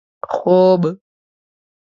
خوب 0.33 0.81